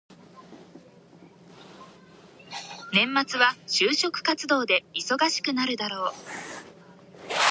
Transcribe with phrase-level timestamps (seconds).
[2.91, 6.13] 来年は就職活動で忙しくなるだろう。